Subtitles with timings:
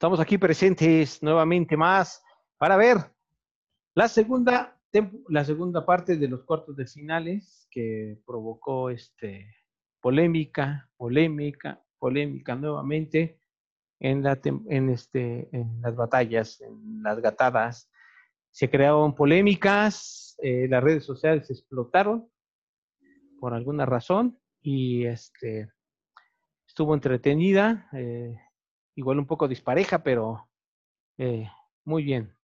[0.00, 2.24] Estamos aquí presentes nuevamente más
[2.56, 2.96] para ver
[3.94, 4.80] la segunda,
[5.28, 9.54] la segunda parte de los cuartos de finales que provocó este,
[10.00, 13.42] polémica, polémica, polémica nuevamente
[13.98, 17.90] en, la, en, este, en las batallas, en las gatadas.
[18.50, 22.26] Se crearon polémicas, eh, las redes sociales explotaron
[23.38, 25.70] por alguna razón y este,
[26.66, 27.90] estuvo entretenida.
[27.92, 28.34] Eh,
[28.94, 30.48] igual un poco dispareja, pero
[31.18, 31.50] eh,
[31.84, 32.36] muy bien.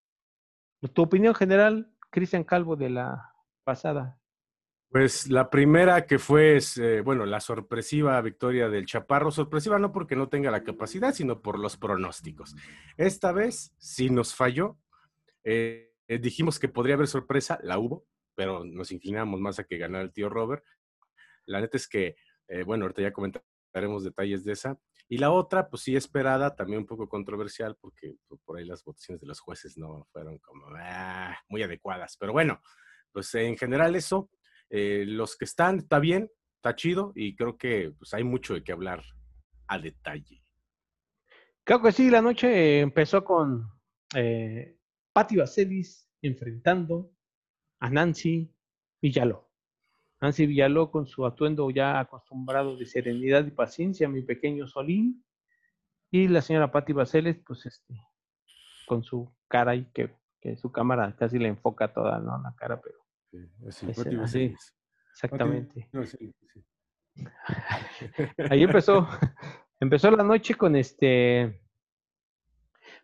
[0.92, 4.20] ¿Tu opinión general, Cristian Calvo, de la pasada?
[4.88, 10.14] Pues la primera que fue, eh, bueno, la sorpresiva victoria del Chaparro, sorpresiva no porque
[10.14, 12.54] no tenga la capacidad, sino por los pronósticos.
[12.96, 14.78] Esta vez sí nos falló.
[15.42, 20.04] Eh, dijimos que podría haber sorpresa, la hubo, pero nos inclinamos más a que ganara
[20.04, 20.64] el tío Robert.
[21.46, 22.16] La neta es que,
[22.64, 23.12] bueno, ahorita ya
[23.76, 24.78] comentaremos detalles de esa.
[25.08, 28.82] Y la otra, pues sí esperada, también un poco controversial, porque pues, por ahí las
[28.82, 32.16] votaciones de los jueces no fueron como ah, muy adecuadas.
[32.18, 32.60] Pero bueno,
[33.12, 34.30] pues en general eso,
[34.70, 38.64] eh, los que están, está bien, está chido, y creo que pues hay mucho de
[38.64, 39.02] qué hablar
[39.68, 40.42] a detalle.
[41.62, 43.68] Creo que sí, la noche empezó con
[44.14, 44.78] eh,
[45.14, 47.12] Vaselis enfrentando
[47.80, 48.50] a Nancy
[49.02, 49.45] Villaló.
[50.20, 55.24] Nancy Villaló con su atuendo ya acostumbrado de serenidad y paciencia, mi pequeño Solín.
[56.10, 58.00] Y la señora Patti Baseles, pues este,
[58.86, 60.14] con su cara y que,
[60.56, 62.40] su cámara casi le enfoca toda ¿no?
[62.40, 62.98] la cara, pero.
[63.70, 63.88] Sí,
[64.22, 64.54] así,
[65.10, 65.90] exactamente.
[68.50, 69.08] Ahí empezó,
[69.80, 71.60] empezó la noche con este.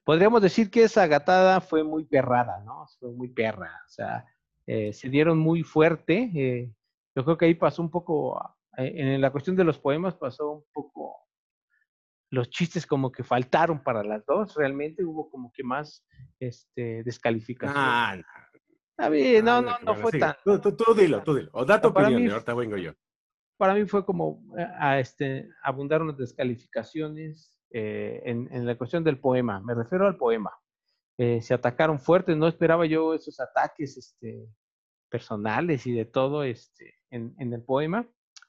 [0.04, 2.86] Podríamos decir que esa gatada fue muy perrada, ¿no?
[3.00, 3.82] Fue muy perra.
[3.86, 4.24] O sea,
[4.66, 6.30] eh, se dieron muy fuerte.
[6.34, 6.72] Eh,
[7.14, 8.40] yo creo que ahí pasó un poco,
[8.78, 11.16] eh, en la cuestión de los poemas pasó un poco,
[12.30, 16.06] los chistes como que faltaron para las dos, realmente hubo como que más
[16.40, 17.76] este, descalificación.
[17.78, 18.16] Ah,
[18.98, 19.10] no.
[19.10, 20.34] bien, no, no, no, fue tan.
[20.42, 21.50] Tú, dilo, tú dilo.
[21.52, 22.92] O da tu opinión, ahorita vengo yo.
[23.58, 29.04] Para mí fue como eh, a, este, abundaron las descalificaciones eh, en, en, la cuestión
[29.04, 29.60] del poema.
[29.60, 30.50] Me refiero al poema.
[31.18, 34.48] se atacaron fuertes, no esperaba yo esos ataques este,
[35.12, 38.08] personales y de todo este, en, en, el poema.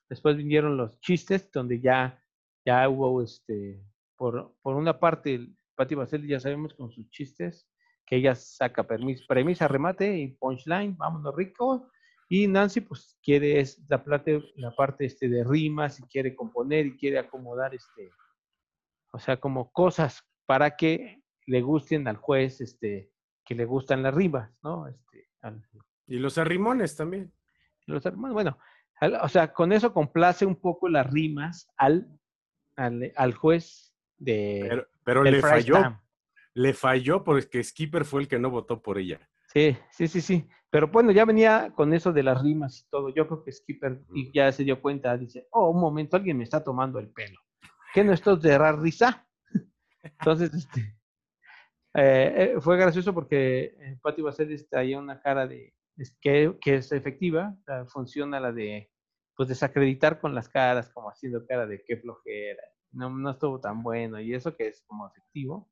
[0.09, 2.23] Después vinieron los chistes, donde ya,
[2.65, 3.83] ya hubo, este,
[4.15, 7.67] por, por una parte, Patti Basel ya sabemos con sus chistes,
[8.05, 11.89] que ella saca premisa, remate y punchline, vámonos rico.
[12.29, 16.85] Y Nancy, pues, quiere es la, parte, la parte este, de rimas y quiere componer
[16.85, 18.09] y quiere acomodar, este,
[19.11, 23.11] o sea, como cosas para que le gusten al juez, este,
[23.43, 24.87] que le gustan las rimas, ¿no?
[24.87, 25.27] Este,
[26.07, 27.33] y los arrimones también.
[27.85, 28.57] Los arrimones, bueno,
[29.21, 32.07] o sea, con eso complace un poco las rimas al,
[32.75, 34.85] al, juez de.
[35.03, 35.99] Pero, le falló.
[36.53, 39.19] Le falló porque Skipper fue el que no votó por ella.
[39.47, 40.47] Sí, sí, sí, sí.
[40.69, 43.09] Pero bueno, ya venía con eso de las rimas y todo.
[43.09, 44.01] Yo creo que Skipper
[44.33, 47.39] ya se dio cuenta, dice, oh, un momento, alguien me está tomando el pelo.
[47.93, 49.27] ¿Qué no esto de dar risa?
[50.03, 50.95] Entonces, este,
[51.95, 56.91] eh, eh, fue gracioso porque Patti Baselis traía una cara de, es que, que, es
[56.91, 57.55] efectiva,
[57.87, 58.89] funciona la de
[59.35, 63.81] pues desacreditar con las caras, como haciendo cara de qué flojera, no, no estuvo tan
[63.81, 65.69] bueno, y eso que es como efectivo.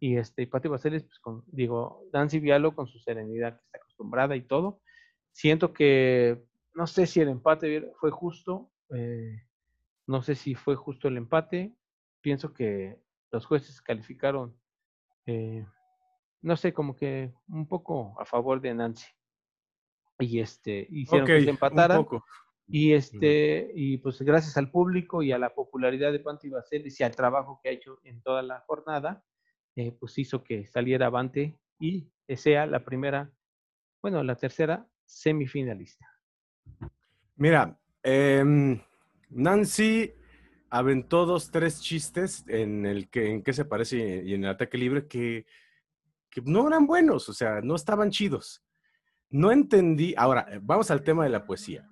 [0.00, 4.36] Y este, Pati Baselis, pues con, digo, Nancy Vialo con su serenidad que está acostumbrada
[4.36, 4.80] y todo.
[5.32, 6.44] Siento que,
[6.74, 9.42] no sé si el empate fue justo, eh,
[10.06, 11.74] no sé si fue justo el empate.
[12.20, 12.96] Pienso que
[13.32, 14.56] los jueces calificaron,
[15.26, 15.66] eh,
[16.42, 19.06] no sé, como que un poco a favor de Nancy
[20.18, 22.04] y este hicieron que se empatara
[22.66, 27.04] y este y pues gracias al público y a la popularidad de Panty Baselis y
[27.04, 29.24] al trabajo que ha hecho en toda la jornada
[29.76, 33.32] eh, pues hizo que saliera avante y sea la primera
[34.02, 36.06] bueno la tercera semifinalista.
[37.36, 38.80] Mira em,
[39.30, 40.12] Nancy
[40.68, 44.76] aventó dos tres chistes en el que en qué se parece y en el ataque
[44.76, 45.46] libre que,
[46.28, 48.62] que no eran buenos o sea no estaban chidos
[49.30, 50.14] no entendí.
[50.16, 51.88] Ahora, eh, vamos al tema de la poesía.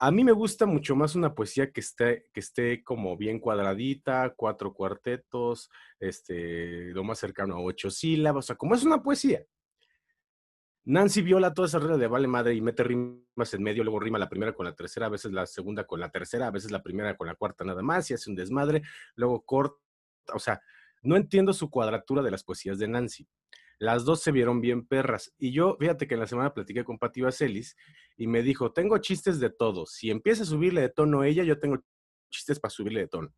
[0.00, 4.32] A mí me gusta mucho más una poesía que esté, que esté como bien cuadradita,
[4.36, 9.44] cuatro cuartetos, este, lo más cercano a ocho sílabas, o sea, como es una poesía.
[10.84, 14.18] Nancy viola toda esa regla de vale madre y mete rimas en medio, luego rima
[14.18, 16.82] la primera con la tercera, a veces la segunda con la tercera, a veces la
[16.82, 18.82] primera con la cuarta nada más y hace un desmadre,
[19.16, 19.76] luego corta,
[20.32, 20.62] o sea,
[21.02, 23.28] no entiendo su cuadratura de las poesías de Nancy.
[23.78, 25.32] Las dos se vieron bien perras.
[25.38, 27.76] Y yo, fíjate que en la semana platiqué con Pati Vaselis
[28.16, 29.86] y me dijo, tengo chistes de todo.
[29.86, 31.78] Si empieza a subirle de tono ella, yo tengo
[32.30, 33.32] chistes para subirle de tono.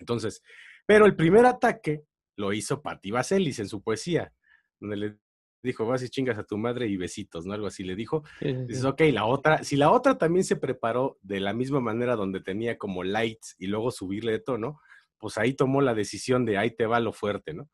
[0.00, 0.42] Entonces,
[0.86, 2.04] pero el primer ataque
[2.36, 4.32] lo hizo Patti Vaselis en su poesía,
[4.80, 5.18] donde le
[5.62, 7.54] dijo, vas y chingas a tu madre y besitos, ¿no?
[7.54, 8.22] Algo así le dijo.
[8.40, 12.40] Dices, ok, la otra, si la otra también se preparó de la misma manera donde
[12.40, 14.80] tenía como lights y luego subirle de tono,
[15.18, 17.70] pues ahí tomó la decisión de ahí te va lo fuerte, ¿no?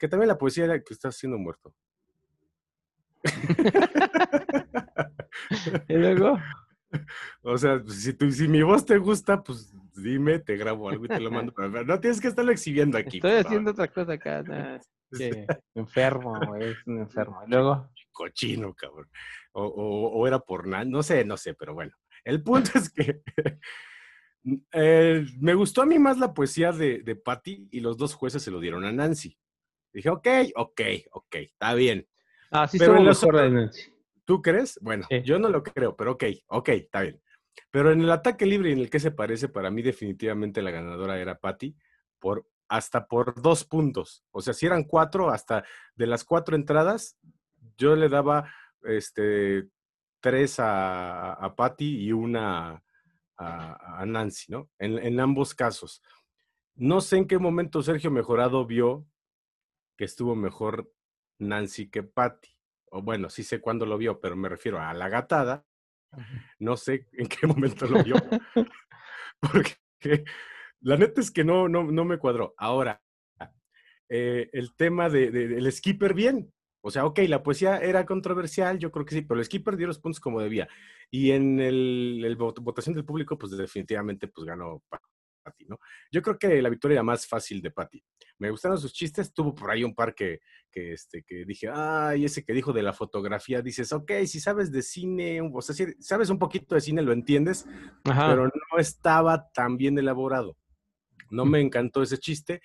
[0.00, 1.74] Que también la poesía era que estás siendo muerto.
[5.88, 6.38] ¿Y luego?
[7.42, 11.04] O sea, pues, si, tu, si mi voz te gusta, pues dime, te grabo algo
[11.04, 11.52] y te lo mando.
[11.58, 13.18] no tienes que estarlo exhibiendo aquí.
[13.18, 14.42] Estoy haciendo otra cosa acá.
[15.74, 17.42] enfermo, es un enfermo.
[17.46, 17.90] ¿Y luego?
[18.10, 19.10] Cochino, cabrón.
[19.52, 21.92] O, o, era por nada, no sé, no sé, pero bueno.
[22.24, 23.20] El punto es que
[24.72, 28.42] eh, me gustó a mí más la poesía de, de Patty y los dos jueces
[28.42, 29.36] se lo dieron a Nancy.
[29.92, 30.80] Dije, ok, ok,
[31.12, 32.06] ok, está bien.
[32.50, 33.92] Ah, sí, pero mejor de Nancy.
[34.24, 34.78] ¿Tú crees?
[34.80, 37.20] Bueno, yo no lo creo, pero ok, ok, está bien.
[37.70, 41.18] Pero en el ataque libre en el que se parece, para mí definitivamente la ganadora
[41.18, 41.76] era Patty,
[42.18, 44.24] por, hasta por dos puntos.
[44.30, 45.64] O sea, si eran cuatro, hasta
[45.96, 47.18] de las cuatro entradas,
[47.76, 48.52] yo le daba
[48.84, 49.68] este,
[50.20, 52.82] tres a, a Patty y una
[53.36, 54.68] a, Nancy, ¿no?
[54.78, 56.02] En, en, ambos casos.
[56.74, 59.06] No sé en qué momento Sergio Mejorado vio
[60.00, 60.90] que estuvo mejor
[61.38, 62.48] Nancy que Patty.
[62.90, 65.66] O bueno, sí sé cuándo lo vio, pero me refiero a la gatada.
[66.58, 68.14] No sé en qué momento lo vio.
[69.40, 70.24] porque
[70.80, 72.54] la neta es que no, no, no me cuadró.
[72.56, 73.02] Ahora,
[74.08, 76.50] eh, el tema de, del skipper, bien.
[76.80, 79.86] O sea, ok, la poesía era controversial, yo creo que sí, pero el skipper dio
[79.86, 80.66] los puntos como debía.
[81.10, 84.82] Y en el, el votación del público, pues definitivamente pues ganó
[85.42, 85.78] Patty, ¿no?
[86.10, 88.02] Yo creo que la victoria era más fácil de Patty.
[88.38, 90.40] Me gustaron sus chistes, tuvo por ahí un par que,
[90.70, 94.70] que, este, que dije, ay, ese que dijo de la fotografía, dices, ok, si sabes
[94.70, 97.66] de cine, o sea, si sabes un poquito de cine, lo entiendes,
[98.02, 100.56] pero no estaba tan bien elaborado.
[101.30, 102.60] No me encantó ese chiste.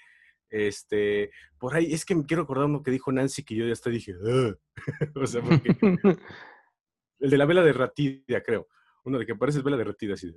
[0.49, 3.73] Este, por ahí, es que me quiero acordar uno que dijo Nancy que yo ya
[3.73, 4.13] hasta dije,
[5.15, 5.75] o sea, porque
[7.19, 8.67] el de la vela derretida, creo.
[9.05, 10.35] Uno de que parece vela derretida, así,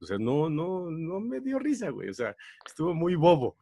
[0.00, 2.34] o sea, no, no, no me dio risa, güey, o sea,
[2.64, 3.58] estuvo muy bobo.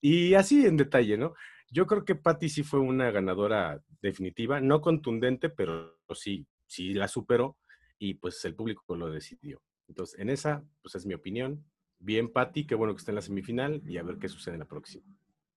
[0.00, 1.34] Y así en detalle, ¿no?
[1.70, 7.08] Yo creo que Patty sí fue una ganadora definitiva, no contundente, pero sí, sí la
[7.08, 7.56] superó
[7.98, 9.62] y pues el público lo decidió.
[9.88, 11.64] Entonces, en esa, pues es mi opinión.
[11.98, 14.60] Bien, Patty, qué bueno que esté en la semifinal y a ver qué sucede en
[14.60, 15.04] la próxima.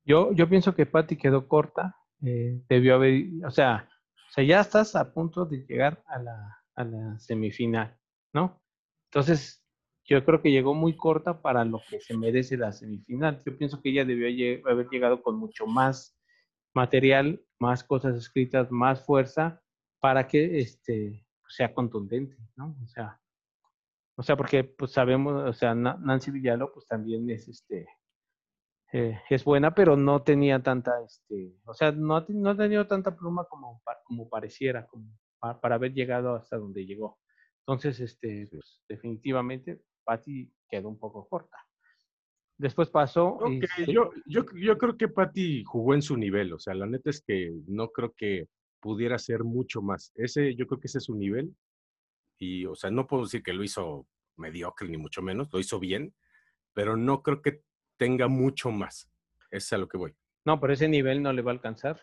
[0.06, 3.90] Yo, yo pienso que Patty quedó corta, eh, debió haber, o sea,
[4.30, 7.98] o sea, ya estás a punto de llegar a la, a la semifinal,
[8.38, 8.62] ¿no?
[9.10, 9.64] Entonces,
[10.06, 13.42] yo creo que llegó muy corta para lo que se merece la semifinal.
[13.46, 14.28] Yo pienso que ella debió
[14.70, 16.16] haber llegado con mucho más
[16.74, 19.62] material, más cosas escritas, más fuerza
[20.00, 22.78] para que este, sea contundente, ¿no?
[22.84, 23.20] O sea,
[24.16, 27.88] o sea, porque pues sabemos, o sea, Nancy Villalo pues también es este
[28.94, 33.46] eh, es buena, pero no tenía tanta, este, o sea, no, ha tenido tanta pluma
[33.46, 34.88] como, como pareciera,
[35.62, 37.20] para, haber llegado hasta donde llegó.
[37.68, 41.58] Entonces, este, pues definitivamente Patty quedó un poco corta.
[42.58, 43.38] Después pasó.
[43.88, 47.22] yo, yo, yo creo que Patty jugó en su nivel, o sea, la neta es
[47.22, 48.48] que no creo que
[48.80, 50.14] pudiera ser mucho más.
[50.16, 51.54] Ese, yo creo que ese es su nivel
[52.40, 55.78] y, o sea, no puedo decir que lo hizo mediocre ni mucho menos, lo hizo
[55.78, 56.16] bien,
[56.74, 57.62] pero no creo que
[57.98, 59.12] tenga mucho más.
[59.52, 60.16] Es a lo que voy.
[60.46, 62.02] No, pero ese nivel no le va a alcanzar.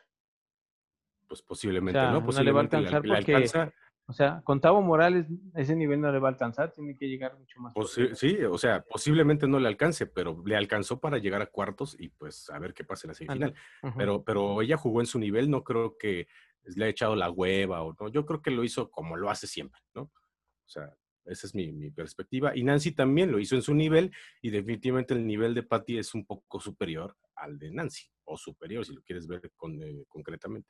[1.27, 2.23] Pues posiblemente, ¿no?
[2.23, 3.73] Posiblemente no le va a alcanzar porque,
[4.07, 7.39] o sea, con Tavo Morales ese nivel no le va a alcanzar, tiene que llegar
[7.39, 7.73] mucho más.
[8.15, 12.09] sí, o sea, posiblemente no le alcance, pero le alcanzó para llegar a cuartos y
[12.09, 13.55] pues a ver qué pasa en la semifinal.
[13.97, 16.29] pero, pero ella jugó en su nivel, no creo que
[16.65, 19.47] le ha echado la hueva o no, yo creo que lo hizo como lo hace
[19.47, 20.03] siempre, ¿no?
[20.03, 20.95] O sea,
[21.25, 22.57] esa es mi, perspectiva.
[22.57, 26.15] Y Nancy también lo hizo en su nivel y definitivamente el nivel de Patty es
[26.15, 30.69] un poco superior al de Nancy, o superior si lo quieres ver con, eh, concretamente.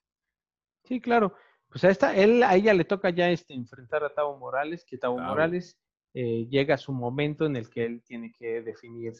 [0.84, 1.34] Sí, claro.
[1.74, 4.96] Pues a, esta, él, a ella le toca ya este, enfrentar a Tavo Morales, que
[4.96, 5.76] Tavo Morales
[6.14, 9.14] eh, llega a su momento en el que él tiene que definir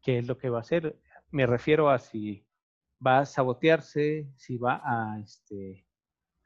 [0.00, 0.96] qué es lo que va a hacer.
[1.32, 2.46] Me refiero a si
[3.04, 5.84] va a sabotearse, si va a, este,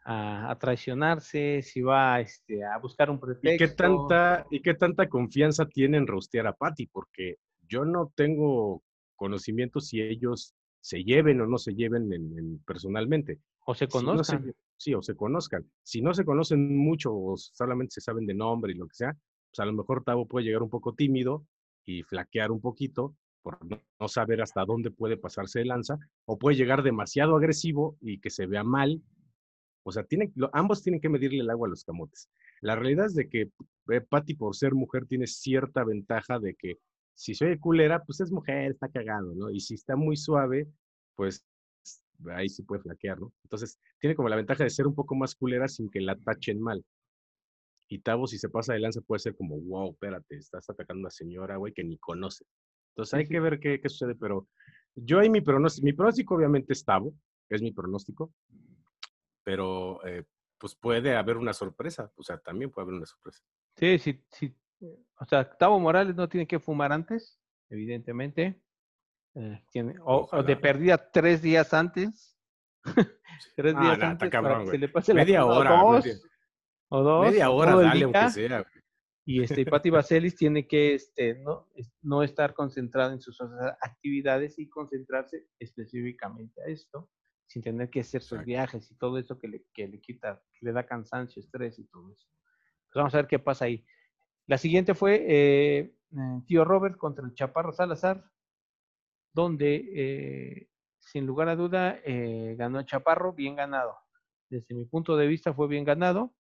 [0.07, 3.53] a, traicionarse, si va este, a buscar un pretexto.
[3.53, 6.87] ¿Y qué, tanta, ¿Y qué tanta confianza tiene en rostear a Patty?
[6.87, 7.37] Porque
[7.69, 8.83] yo no tengo
[9.15, 13.41] conocimiento si ellos se lleven o no se lleven en, personalmente.
[13.67, 14.55] O se conozcan.
[14.83, 15.65] Sí, o se conozcan.
[15.83, 19.13] Si no se conocen mucho o solamente se saben de nombre y lo que sea,
[19.13, 21.47] pues a lo mejor Tavo puede llegar un poco tímido
[21.85, 26.57] y flaquear un poquito por no, saber hasta dónde puede pasarse de lanza, o puede
[26.57, 29.03] llegar demasiado agresivo y que se vea mal
[29.85, 32.29] o sea, tienen, ambos tienen que medirle el agua a los camotes.
[32.61, 33.51] La realidad es de que
[33.91, 36.79] eh, Patty, por ser mujer, tiene cierta ventaja de que
[37.15, 39.51] si soy culera, pues es mujer, está cagado, ¿no?
[39.51, 40.69] Y si está muy suave,
[41.17, 41.45] pues
[42.35, 43.33] ahí sí puede flaquear, ¿no?
[43.45, 46.61] Entonces, tiene como la ventaja de ser un poco más culera sin que la tachen
[46.61, 46.85] mal.
[47.89, 51.03] Y Tavo, si se pasa de lanza, puede ser como, wow, espérate, estás atacando a
[51.03, 52.45] una señora, güey, que ni conoce.
[52.93, 54.49] Entonces, hay que ver qué, qué, sucede, pero
[54.95, 57.15] yo ahí mi pronóstico, mi pronóstico obviamente es Tavo,
[57.49, 58.33] es mi pronóstico,
[59.45, 60.25] pero eh,
[60.59, 63.43] pues puede haber una sorpresa, o sea, también puede haber una sorpresa.
[63.77, 64.55] Sí, sí, sí.
[65.19, 67.39] O sea, Tavo Morales no tiene que fumar antes,
[67.69, 68.61] evidentemente.
[69.35, 72.37] Eh, tiene, o, de perdida tres días antes.
[73.57, 74.31] tres días antes.
[74.31, 75.83] Cabrón, se le pase media hora.
[75.83, 76.23] O dos,
[76.89, 77.31] o dos.
[77.31, 78.67] Media hora, dale, aunque sea.
[79.25, 81.69] Y este, Patti Vaselis tiene que este, no,
[82.03, 83.41] no estar concentrada en sus
[83.81, 87.09] actividades y concentrarse específicamente a esto,
[87.47, 90.67] sin tener que hacer sus viajes y todo eso que le, que le quita, que
[90.67, 92.27] le da cansancio, estrés y todo eso.
[92.89, 93.87] Pues vamos a ver qué pasa ahí.
[94.49, 95.95] La siguiente fue eh, eh,
[96.47, 98.25] Tío Robert contra el Chaparro Salazar
[99.33, 103.95] donde eh, sin lugar a duda eh, ganó Chaparro, bien ganado.
[104.49, 106.35] Desde mi punto de vista fue bien ganado.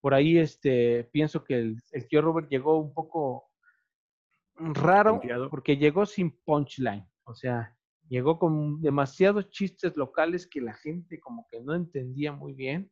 [0.00, 3.50] Por ahí este, pienso que el, tío Robert llegó un poco
[4.54, 7.06] raro porque llegó sin punchline.
[7.24, 7.76] O sea,
[8.08, 12.90] llegó con demasiados chistes locales que la gente como que no entendía muy bien.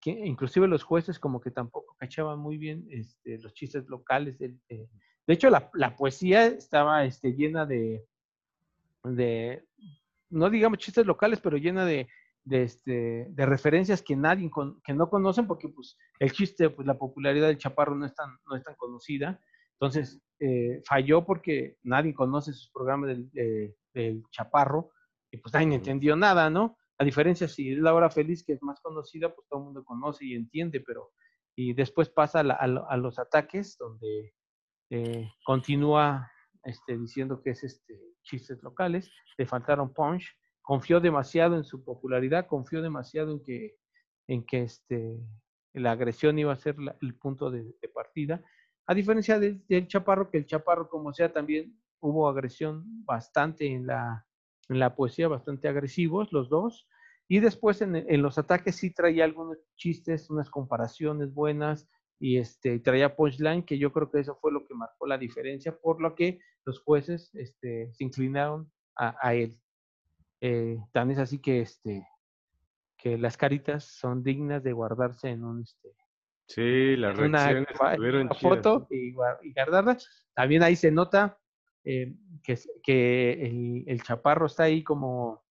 [0.00, 4.38] Que inclusive los jueces como que tampoco cachaban muy bien este, los chistes locales.
[4.38, 4.88] De, de
[5.34, 8.04] hecho, la, la, poesía estaba este, llena de,
[9.14, 9.64] de,
[10.30, 12.08] no digamos chistes locales, pero llena de,
[12.44, 14.50] de, este, de referencias que nadie,
[14.84, 18.30] que no conocen, porque pues el chiste, pues la popularidad del chaparro no es tan,
[18.46, 19.40] no es tan conocida.
[19.78, 24.90] Entonces, eh, falló porque nadie conoce sus programas del, del chaparro
[25.30, 26.76] y pues nadie entendió nada, ¿no?
[26.98, 29.84] A diferencia si es la hora feliz, que es más conocida, pues todo el mundo
[29.84, 31.10] conoce y entiende, pero
[31.56, 34.34] y después pasa a, a, los ataques donde
[34.90, 36.30] eh, continúa
[36.62, 42.46] este, diciendo que es este, chistes locales, le faltaron punch, confió demasiado en su popularidad,
[42.46, 43.76] confió demasiado en que,
[44.26, 45.16] en que este,
[45.72, 48.42] la agresión iba a ser el punto de, partida,
[48.86, 54.26] a diferencia del Chaparro, que el Chaparro, como sea, también hubo agresión bastante en la,
[54.68, 56.88] en la poesía, bastante agresivos los dos,
[57.28, 62.78] y después en, en, los ataques sí traía algunos chistes, unas comparaciones buenas, y este
[62.80, 66.14] traía punchline, que yo creo que eso fue lo que marcó la diferencia, por lo
[66.14, 69.58] que los jueces este, se inclinaron a, él.
[70.40, 72.06] Eh, tan es así que este
[72.96, 75.90] que las caritas son dignas de guardarse en un este
[76.48, 79.08] sí las reacciones una, foto y,
[79.42, 80.26] y, guardarlas.
[80.34, 81.38] También ahí se nota
[81.84, 85.44] eh, que, que el, el, chaparro está ahí como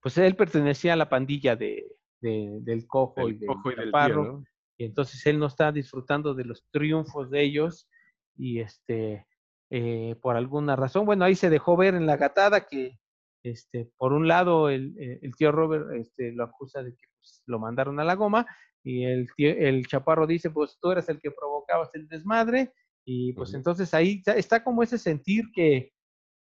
[0.00, 1.86] pues él pertenecía a la pandilla de,
[2.20, 4.44] del cojo y del, chaparro
[4.78, 7.88] y entonces él no está disfrutando de los triunfos de ellos
[8.36, 9.26] y este
[9.70, 12.98] eh, por alguna razón, bueno, ahí se dejó ver en la gatada que
[13.42, 17.42] este, por un lado el, eh, el tío Robert este, lo acusa de que pues,
[17.46, 18.46] lo mandaron a la goma
[18.82, 22.72] y el, el chaparro dice, pues tú eres el que provocabas el desmadre
[23.04, 25.92] y pues entonces ahí está, como ese sentir que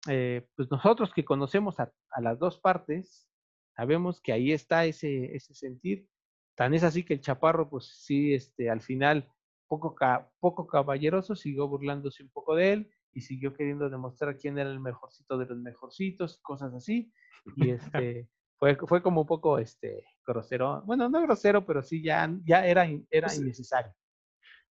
[0.09, 3.29] eh, pues nosotros que conocemos a, a, las dos partes,
[3.77, 6.07] sabemos que ahí está ese, ese sentir
[6.55, 9.29] Tan es así que el chaparro, pues sí, este, al final,
[9.69, 9.95] poco,
[10.39, 14.81] poco caballeroso, siguió burlándose un poco de él y siguió queriendo demostrar quién era el
[14.81, 17.13] mejorcito de los mejorcitos, cosas así.
[17.57, 18.29] Y este,
[18.59, 20.83] fue, fue como un poco este, grosero.
[20.85, 23.93] Bueno, no grosero, pero sí ya, ya era, era pues, innecesario.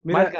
[0.03, 0.31] Mira,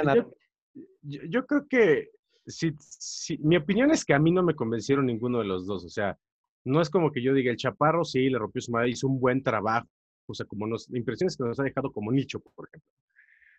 [1.02, 2.10] yo, yo, creo que
[2.46, 5.84] si, si, mi opinión es que a mí no me convencieron ninguno de los dos.
[5.84, 6.18] O sea,
[6.64, 9.20] no es como que yo diga, el chaparro sí, le rompió su madre, hizo un
[9.20, 9.88] buen trabajo,
[10.32, 12.88] o sea, como nos, impresiones que nos ha dejado como nicho, por ejemplo.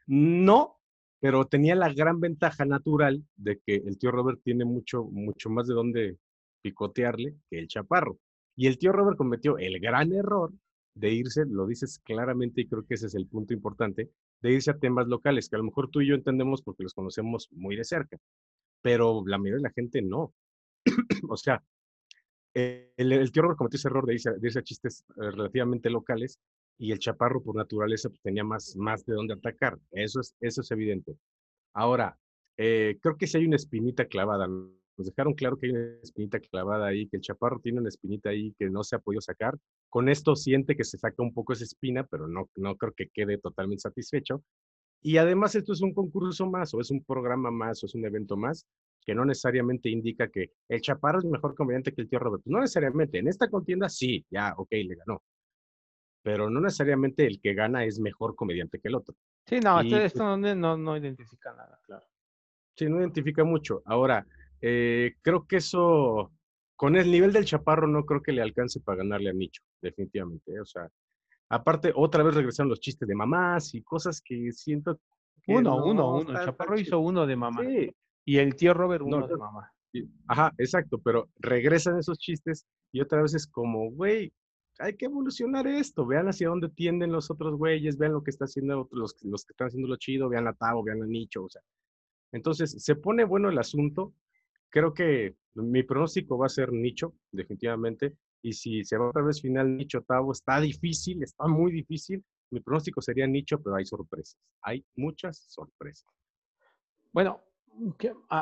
[0.08, 0.78] No,
[1.20, 5.68] pero tenía la gran ventaja natural de que el tío Robert tiene mucho, mucho más
[5.68, 6.18] de dónde
[6.62, 8.20] picotearle que el chaparro.
[8.56, 10.52] Y el tío Robert cometió el gran error
[10.96, 14.12] de irse, lo dices claramente y creo que ese es el punto importante,
[14.42, 16.94] de irse a temas locales, que a lo mejor tú y yo entendemos porque los
[16.94, 18.18] conocemos muy de cerca,
[18.82, 20.34] pero la mayoría de la gente no.
[21.30, 21.64] o sea,
[22.54, 26.40] el, tío Robert cometió ese error de irse, de irse a chistes eh, relativamente locales
[26.78, 29.78] y el chaparro por naturaleza pues, tenía más, más de dónde atacar.
[29.92, 31.16] Eso es, eso es evidente.
[31.74, 32.18] Ahora,
[32.58, 34.48] eh, creo que si hay una espinita clavada.
[34.96, 38.30] Nos dejaron claro que hay una espinita clavada ahí, que el chaparro tiene una espinita
[38.30, 39.58] ahí que no se ha podido sacar.
[39.90, 43.10] Con esto siente que se saca un poco esa espina, pero no, no creo que
[43.10, 44.44] quede totalmente satisfecho.
[45.02, 48.06] Y además esto es un concurso más, o es un programa más, o es un
[48.06, 48.68] evento más,
[49.06, 52.50] que no necesariamente indica que el chaparro es mejor comediante que el tío Roberto.
[52.50, 53.18] No necesariamente.
[53.18, 55.24] En esta contienda sí, ya, ok, le ganó
[56.24, 59.16] pero no necesariamente el que gana es mejor comediante que el otro.
[59.46, 62.06] Sí, no, este, esto, pues no, no, identifica nada, claro.
[62.76, 63.84] Sí, no identifica mucho.
[63.86, 64.26] Ahora,
[64.62, 66.32] eh, creo que eso
[66.76, 70.54] con el nivel del Chaparro no creo que le alcance para ganarle a Nicho, definitivamente.
[70.54, 70.62] ¿eh?
[70.62, 70.90] O sea,
[71.50, 75.00] aparte, otra vez regresaron los chistes de mamás y cosas que siento.
[75.44, 76.40] Que uno, uno, uno.
[76.40, 77.62] El Chaparro hizo uno de mamá.
[77.62, 77.94] Sí.
[78.26, 79.70] Y el tío Robert uno de mamá.
[80.28, 84.34] Ajá, exacto, pero regresan esos chistes y otra vez es como, güey,
[84.80, 88.46] hay que evolucionar esto, vean hacia dónde tienden los otros güeyes, vean lo que está
[88.46, 91.62] haciendo los, que están haciendo lo chido, vean la Tavo, vean a Nicho, o sea.
[92.32, 94.14] Entonces, se pone bueno el asunto.
[94.70, 98.18] Creo que mi pronóstico va a ser Nicho, definitivamente.
[98.42, 102.24] Y si se va otra vez final Nicho Tavo, está difícil, está muy difícil.
[102.50, 104.38] Mi pronóstico sería Nicho, pero hay sorpresas.
[104.62, 106.08] Hay muchas sorpresas.
[107.12, 107.42] Bueno,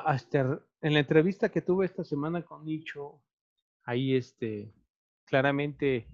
[0.07, 0.39] este,
[0.81, 3.21] en la entrevista que tuve esta semana con Nicho,
[3.83, 4.73] ahí este,
[5.25, 6.07] claramente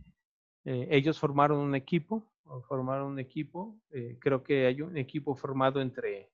[0.70, 2.30] eh, ellos formaron un equipo,
[2.68, 6.30] formaron un equipo, eh, creo que hay un equipo formado entre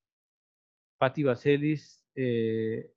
[0.97, 2.91] Patti Vaselis, eh,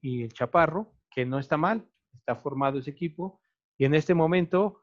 [0.00, 3.40] y el Chaparro, que no está mal, está formado ese equipo,
[3.78, 4.82] y en este momento,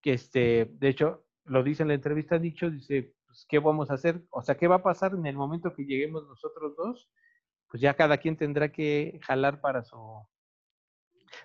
[0.00, 3.94] que este, de hecho, lo dice en la entrevista Nicho, dice, pues, ¿qué vamos a
[3.94, 4.22] hacer?
[4.30, 7.10] O sea, ¿qué va a pasar en el momento que lleguemos nosotros dos?
[7.68, 10.26] Pues ya cada quien tendrá que jalar para su...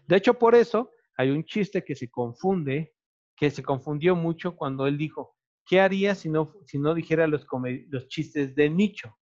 [0.08, 2.95] De hecho, por eso hay un chiste que se confunde,
[3.36, 7.46] que se confundió mucho cuando él dijo, ¿qué haría si no, si no dijera los,
[7.90, 9.18] los chistes de Nicho?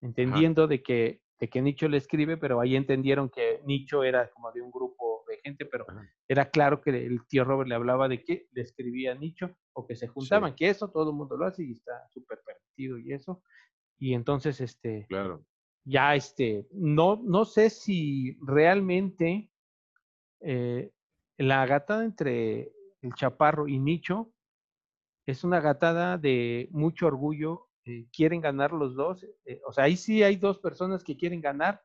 [0.00, 4.52] Entendiendo de que, de que Nicho le escribe, pero ahí entendieron que Nicho era como
[4.52, 5.86] de un grupo de gente, pero
[6.28, 9.96] era claro que el tío Robert le hablaba de que le escribía Nicho o que
[9.96, 13.42] se juntaban, que eso todo el mundo lo hace y está súper permitido y eso.
[13.98, 15.44] Y entonces, este, claro
[15.84, 19.50] ya este, no, no sé si realmente
[20.40, 20.90] eh,
[21.36, 22.72] la gatada entre
[23.04, 24.32] el chaparro y Nicho
[25.26, 27.68] es una gatada de mucho orgullo.
[27.84, 29.24] Eh, quieren ganar los dos.
[29.44, 31.82] Eh, o sea, ahí sí hay dos personas que quieren ganar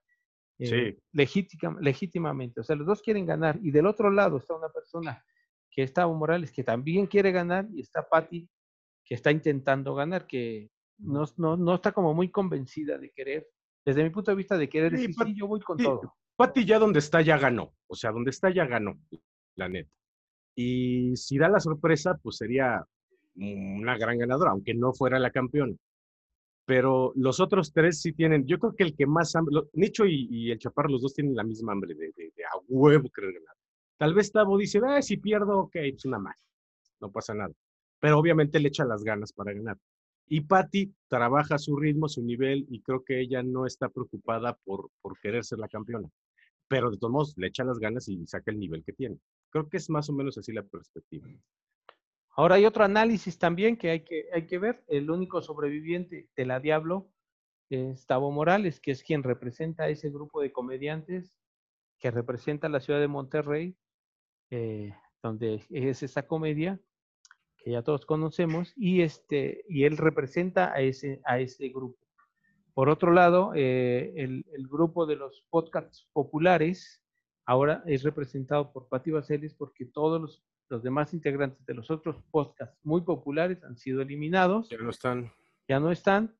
[1.11, 2.59] legítimamente.
[2.59, 3.59] O sea, los dos quieren ganar.
[3.61, 5.23] Y del otro lado está una persona
[5.71, 8.49] que está Evo Morales, que también quiere ganar, y está Patti,
[9.05, 13.47] que está intentando ganar, que no, no, no está como muy convencida de querer
[13.85, 16.15] desde mi punto de vista de querer decir, sí, yo voy con todo.
[16.35, 18.99] Pati ya donde está ya ganó, o sea, donde está ya ganó,
[19.55, 19.91] la neta.
[20.55, 22.83] Y si da la sorpresa, pues sería
[23.35, 25.75] una gran ganadora, aunque no fuera la campeona.
[26.65, 30.51] Pero los otros tres sí tienen, yo creo que el que más hambre, Nicho y,
[30.51, 33.55] el Chaparro, los dos tienen la misma hambre de, a huevo querer ganar.
[33.97, 36.45] Tal vez Tavo dice, ah, si pierdo, ok, es pues una más,
[37.01, 37.53] no pasa nada.
[37.99, 39.77] Pero obviamente le echa las ganas para ganar.
[40.27, 44.91] Y Patti trabaja su ritmo, su nivel, y creo que ella no está preocupada por,
[45.01, 46.07] por querer ser la campeona.
[46.67, 49.17] Pero de todos modos, le echa las ganas y saca el nivel que tiene.
[49.49, 51.27] Creo que es más o menos así la perspectiva.
[52.35, 54.83] Ahora hay otro análisis también que hay que, hay que ver.
[54.87, 57.09] El único sobreviviente de la Diablo
[57.69, 61.33] es Tavo Morales, que es quien representa a ese grupo de comediantes
[61.99, 63.75] que representa la ciudad de Monterrey,
[64.51, 66.79] eh, donde es esa comedia
[67.57, 71.99] que ya todos conocemos, y, este, y él representa a ese, a ese grupo.
[72.73, 77.01] Por otro lado, eh, el, el, grupo de los podcasts populares
[77.49, 82.21] ahora es representado por Patti Vaselis porque todos los, los, demás integrantes de los otros
[82.29, 84.69] podcasts muy populares han sido eliminados.
[84.69, 85.31] Ya no están.
[85.67, 86.35] Ya no están.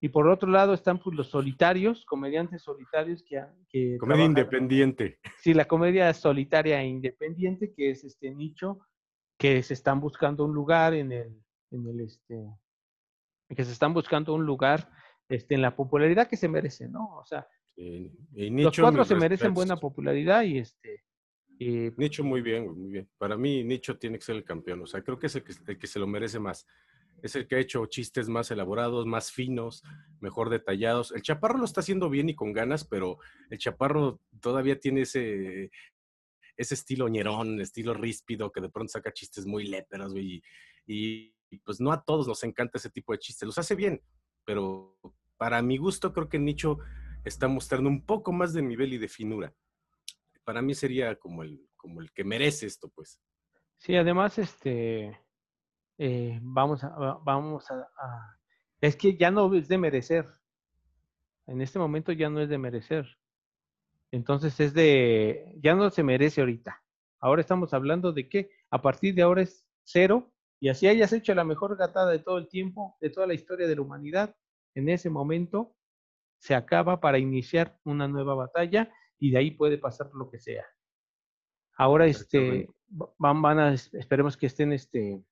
[0.00, 3.44] Y por otro lado están pues, los solitarios, comediantes solitarios que...
[3.68, 5.18] que comedia independiente.
[5.40, 8.80] Sí, la comedia solitaria e independiente, que es este nicho
[9.38, 11.38] que se están buscando un lugar en el,
[11.70, 12.46] en el este,
[13.54, 14.90] que se están buscando un lugar
[15.28, 17.18] este, en la popularidad que se merece, ¿no?
[17.18, 21.04] O sea, los cuatro se merecen buena popularidad y este.
[21.58, 23.08] Nicho muy bien, muy bien.
[23.18, 25.54] Para mí Nicho tiene que ser el campeón, o sea, creo que es el que,
[25.66, 26.66] el que se lo merece más.
[27.22, 29.82] Es el que ha hecho chistes más elaborados, más finos,
[30.20, 31.12] mejor detallados.
[31.12, 35.70] El Chaparro lo está haciendo bien y con ganas, pero el Chaparro todavía tiene ese,
[36.56, 40.42] ese estilo ñerón, estilo ríspido, que de pronto saca chistes muy léperos, güey.
[40.86, 41.34] Y,
[41.64, 43.46] pues no a todos nos encanta ese tipo de chistes.
[43.46, 44.02] Los hace bien,
[44.44, 44.98] pero
[45.36, 46.78] para mi gusto creo que Nicho
[47.28, 49.52] está mostrando un poco más de nivel y de finura.
[50.44, 53.20] Para mí sería como el, como el que merece esto, pues.
[53.78, 55.20] Sí, además, este,
[55.98, 56.88] eh, vamos a,
[57.24, 58.38] vamos a,
[58.80, 60.26] es que ya no es de merecer.
[61.46, 63.06] En este momento ya no es de merecer.
[64.12, 66.82] Entonces es de, ya no se merece ahorita.
[67.20, 71.34] Ahora estamos hablando de que a partir de ahora es cero y así hayas hecho
[71.34, 74.34] la mejor gatada de todo el tiempo, de toda la historia de la humanidad,
[74.74, 75.74] en ese momento
[76.38, 80.64] se acaba para iniciar una nueva batalla y de ahí puede pasar lo que sea.
[81.76, 82.68] Ahora este
[83.18, 85.22] van, van a, esperemos que estén este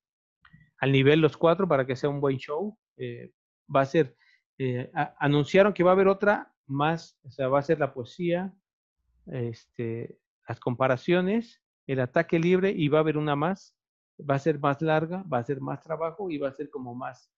[0.79, 2.77] al nivel los cuatro para que sea un buen show.
[2.97, 3.33] Eh,
[3.75, 4.17] va a ser,
[4.59, 8.55] eh, anunciaron que va a haber otra más, o sea, va a ser la poesía,
[9.27, 13.75] este, las comparaciones, el ataque libre y va a haber una más,
[14.19, 16.95] va a ser más larga, va a ser más trabajo y va a ser como
[16.95, 17.31] más,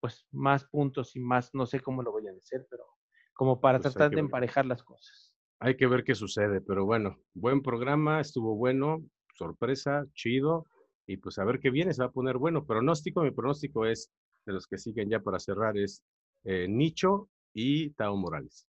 [0.00, 2.84] pues más puntos y más, no sé cómo lo voy a hacer, pero
[3.32, 5.34] como para Pues tratar de emparejar las cosas.
[5.60, 10.66] Hay que ver qué sucede, pero bueno, buen programa, estuvo bueno, sorpresa, chido,
[11.06, 12.64] y pues a ver qué viene, se va a poner bueno.
[12.64, 14.10] Pronóstico, mi pronóstico es,
[14.46, 16.04] de los que siguen ya para cerrar, es
[16.44, 18.66] eh, Nicho y Tao Morales.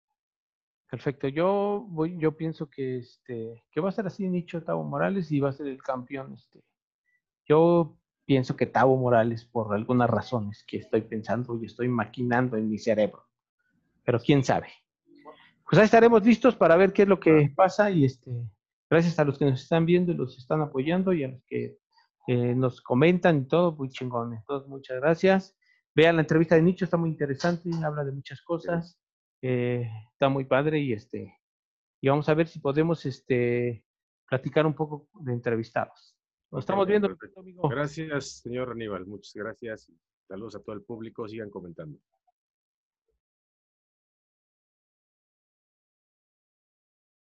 [0.90, 1.28] Perfecto.
[1.28, 5.40] Yo voy, yo pienso que este, que va a ser así Nicho Tavo Morales y
[5.40, 6.32] va a ser el campeón.
[6.32, 6.64] Este.
[7.46, 7.97] Yo
[8.28, 12.78] pienso que Tavo Morales, por algunas razones que estoy pensando y estoy maquinando en mi
[12.78, 13.26] cerebro.
[14.04, 14.68] Pero quién sabe.
[15.64, 18.30] Pues ahí estaremos listos para ver qué es lo que pasa y este,
[18.90, 21.78] gracias a los que nos están viendo y los están apoyando y a los que
[22.26, 24.34] eh, nos comentan y todo, muy chingón.
[24.34, 25.56] Entonces, muchas gracias.
[25.94, 29.00] Vean la entrevista de Nicho, está muy interesante, habla de muchas cosas.
[29.40, 31.38] Eh, está muy padre y este
[32.00, 33.84] y vamos a ver si podemos este
[34.28, 36.17] platicar un poco de entrevistados.
[36.50, 37.40] Nos estamos viendo, perfecto.
[37.40, 37.68] amigo.
[37.68, 39.92] Gracias, señor Aníbal, muchas gracias.
[40.26, 41.98] Saludos a todo el público, sigan comentando.